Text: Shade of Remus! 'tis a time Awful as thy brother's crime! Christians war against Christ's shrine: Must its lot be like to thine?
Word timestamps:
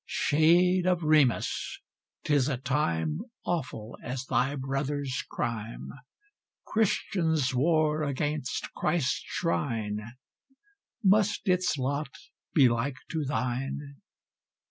Shade 0.07 0.87
of 0.87 1.03
Remus! 1.03 1.79
'tis 2.23 2.49
a 2.49 2.57
time 2.57 3.19
Awful 3.45 3.99
as 4.01 4.25
thy 4.25 4.55
brother's 4.55 5.23
crime! 5.29 5.91
Christians 6.65 7.53
war 7.53 8.01
against 8.01 8.73
Christ's 8.73 9.21
shrine: 9.27 10.01
Must 11.03 11.47
its 11.47 11.77
lot 11.77 12.09
be 12.55 12.67
like 12.67 12.97
to 13.11 13.25
thine? 13.25 13.97